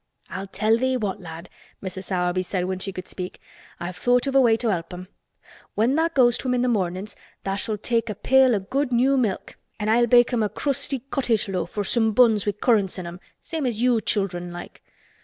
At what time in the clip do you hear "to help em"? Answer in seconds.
4.55-5.09